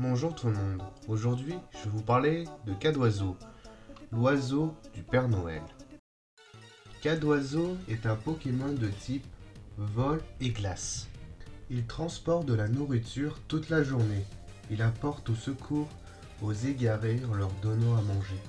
bonjour 0.00 0.34
tout 0.34 0.46
le 0.46 0.54
monde. 0.54 0.82
Aujourd'hui, 1.08 1.54
je 1.72 1.84
vais 1.84 1.90
vous 1.90 2.02
parler 2.02 2.44
de 2.64 2.72
Cadoiseau, 2.72 3.36
l'oiseau 4.10 4.74
du 4.94 5.02
Père 5.02 5.28
Noël. 5.28 5.60
Cadoiseau 7.02 7.76
est 7.86 8.06
un 8.06 8.16
Pokémon 8.16 8.72
de 8.72 8.88
type 8.88 9.26
vol 9.76 10.22
et 10.40 10.52
glace. 10.52 11.06
Il 11.68 11.86
transporte 11.86 12.46
de 12.46 12.54
la 12.54 12.66
nourriture 12.66 13.40
toute 13.46 13.68
la 13.68 13.82
journée. 13.82 14.24
Il 14.70 14.80
apporte 14.80 15.28
au 15.28 15.34
secours 15.34 15.88
aux 16.40 16.54
égarés 16.54 17.20
en 17.30 17.34
leur 17.34 17.52
donnant 17.60 17.98
à 17.98 18.00
manger. 18.00 18.40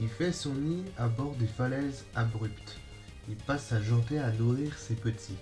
Il 0.00 0.08
fait 0.08 0.32
son 0.32 0.52
nid 0.52 0.84
à 0.98 1.08
bord 1.08 1.34
des 1.36 1.46
falaises 1.46 2.04
abruptes. 2.14 2.78
Il 3.26 3.36
passe 3.36 3.68
sa 3.68 3.80
journée 3.80 4.18
à 4.18 4.30
nourrir 4.32 4.76
ses 4.76 4.96
petits. 4.96 5.38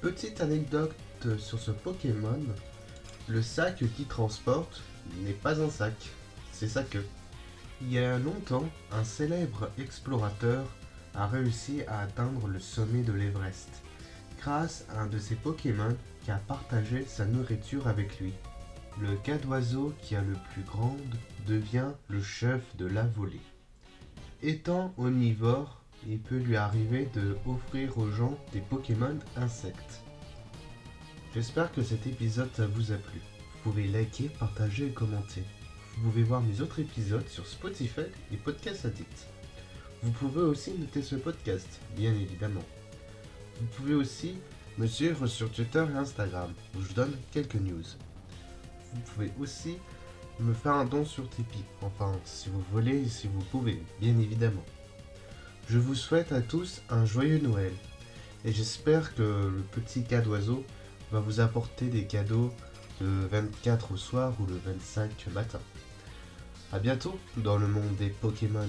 Petite 0.00 0.40
anecdote 0.40 0.94
sur 1.36 1.58
ce 1.58 1.70
Pokémon, 1.70 2.40
le 3.28 3.42
sac 3.42 3.82
qu'il 3.96 4.06
transporte 4.06 4.82
n'est 5.22 5.32
pas 5.32 5.60
un 5.60 5.70
sac, 5.70 5.94
c'est 6.52 6.68
sa 6.68 6.82
queue. 6.82 7.06
Il 7.80 7.92
y 7.92 7.98
a 7.98 8.18
longtemps, 8.18 8.68
un 8.92 9.04
célèbre 9.04 9.70
explorateur 9.78 10.64
a 11.14 11.26
réussi 11.26 11.82
à 11.86 12.00
atteindre 12.00 12.48
le 12.48 12.58
sommet 12.58 13.02
de 13.02 13.12
l'Everest 13.12 13.82
grâce 14.40 14.84
à 14.90 15.00
un 15.00 15.06
de 15.06 15.18
ses 15.18 15.36
Pokémon 15.36 15.96
qui 16.24 16.30
a 16.30 16.36
partagé 16.36 17.04
sa 17.06 17.24
nourriture 17.24 17.88
avec 17.88 18.20
lui. 18.20 18.32
Le 19.00 19.16
cas 19.16 19.38
d'oiseau 19.38 19.94
qui 20.02 20.16
a 20.16 20.22
le 20.22 20.36
plus 20.52 20.62
grand 20.62 20.96
devient 21.46 21.92
le 22.08 22.22
chef 22.22 22.60
de 22.76 22.86
la 22.86 23.04
volée. 23.04 23.40
Étant 24.42 24.92
omnivore, 24.98 25.80
il 26.06 26.18
peut 26.18 26.36
lui 26.36 26.56
arriver 26.56 27.08
de 27.14 27.36
offrir 27.46 27.96
aux 27.96 28.10
gens 28.10 28.38
des 28.52 28.60
Pokémon 28.60 29.18
insectes. 29.36 30.02
J'espère 31.34 31.72
que 31.72 31.82
cet 31.82 32.06
épisode 32.06 32.48
vous 32.76 32.92
a 32.92 32.96
plu. 32.96 33.18
Vous 33.18 33.70
pouvez 33.72 33.88
liker, 33.88 34.28
partager 34.38 34.86
et 34.86 34.90
commenter. 34.90 35.42
Vous 35.96 36.08
pouvez 36.08 36.22
voir 36.22 36.40
mes 36.40 36.60
autres 36.60 36.78
épisodes 36.78 37.26
sur 37.26 37.44
Spotify 37.44 38.02
et 38.32 38.36
Podcast 38.36 38.84
Addict. 38.84 39.26
Vous 40.04 40.12
pouvez 40.12 40.42
aussi 40.42 40.74
noter 40.78 41.02
ce 41.02 41.16
podcast, 41.16 41.80
bien 41.96 42.12
évidemment. 42.12 42.62
Vous 43.58 43.66
pouvez 43.76 43.94
aussi 43.94 44.36
me 44.78 44.86
suivre 44.86 45.26
sur 45.26 45.50
Twitter 45.50 45.84
et 45.92 45.96
Instagram, 45.96 46.52
où 46.78 46.82
je 46.82 46.92
donne 46.92 47.16
quelques 47.32 47.56
news. 47.56 47.82
Vous 48.92 49.00
pouvez 49.00 49.32
aussi 49.40 49.78
me 50.38 50.54
faire 50.54 50.74
un 50.74 50.84
don 50.84 51.04
sur 51.04 51.28
Tipeee, 51.30 51.64
enfin 51.82 52.12
si 52.24 52.48
vous 52.48 52.62
voulez 52.70 52.98
et 52.98 53.08
si 53.08 53.26
vous 53.26 53.42
pouvez, 53.50 53.82
bien 54.00 54.16
évidemment. 54.20 54.64
Je 55.68 55.78
vous 55.78 55.96
souhaite 55.96 56.30
à 56.30 56.42
tous 56.42 56.82
un 56.90 57.04
joyeux 57.04 57.40
Noël, 57.40 57.72
et 58.44 58.52
j'espère 58.52 59.16
que 59.16 59.22
le 59.22 59.64
petit 59.72 60.04
cas 60.04 60.20
d'oiseau 60.20 60.64
vous 61.20 61.40
apporter 61.40 61.86
des 61.86 62.04
cadeaux 62.04 62.52
le 63.00 63.26
24 63.26 63.92
au 63.92 63.96
soir 63.96 64.32
ou 64.40 64.46
le 64.46 64.56
25 64.64 65.26
matin. 65.32 65.60
A 66.72 66.78
bientôt 66.78 67.18
dans 67.36 67.56
le 67.56 67.66
monde 67.66 67.96
des 67.98 68.08
Pokémon. 68.08 68.68